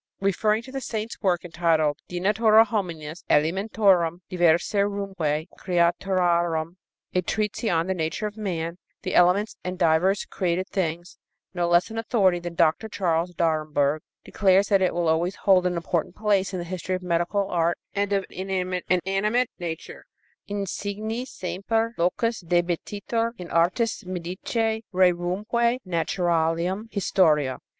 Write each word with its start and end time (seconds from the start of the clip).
Referring 0.19 0.63
to 0.63 0.71
the 0.71 0.81
Saint's 0.81 1.21
work 1.21 1.45
entitled 1.45 1.99
De 2.07 2.19
Natura 2.19 2.65
Hominis, 2.65 3.23
Elementorum, 3.29 4.21
Diversarumque 4.31 5.47
Creaturarum 5.59 6.77
a 7.13 7.21
treatise 7.21 7.69
on 7.69 7.85
the 7.85 7.93
nature 7.93 8.25
of 8.25 8.35
man, 8.35 8.79
the 9.03 9.13
elements 9.13 9.57
and 9.63 9.77
divers 9.77 10.25
created 10.25 10.67
things 10.69 11.19
no 11.53 11.67
less 11.67 11.91
an 11.91 11.99
authority 11.99 12.39
than 12.39 12.55
Dr. 12.55 12.89
Charles 12.89 13.35
Daremberg 13.35 13.99
declares 14.25 14.69
that 14.69 14.81
it 14.81 14.95
will 14.95 15.07
always 15.07 15.35
hold 15.35 15.67
an 15.67 15.75
important 15.75 16.15
place 16.15 16.51
in 16.51 16.57
the 16.57 16.65
history 16.65 16.95
of 16.95 17.03
medical 17.03 17.47
art 17.51 17.77
and 17.93 18.11
of 18.11 18.25
inanimate 18.31 18.85
and 18.89 19.01
animate 19.05 19.51
nature 19.59 20.05
insignis 20.47 21.29
semper 21.29 21.93
locus 21.95 22.41
debetitur 22.41 23.33
in 23.37 23.51
artis 23.51 24.03
medicæ 24.03 24.81
rerumque 24.91 25.77
naturalium 25.85 26.89
historia. 26.91 27.59